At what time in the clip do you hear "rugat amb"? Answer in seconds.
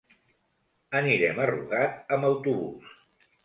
1.51-2.33